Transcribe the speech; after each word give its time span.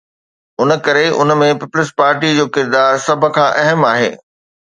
ان 0.61 0.69
ڪري 0.85 1.05
ان 1.19 1.29
۾ 1.41 1.47
Peoples 1.59 1.87
Party 1.99 2.29
جو 2.37 2.45
ڪردار 2.55 2.91
سڀ 3.05 3.21
کان 3.35 3.49
اهم 3.61 3.81
آهي. 3.93 4.11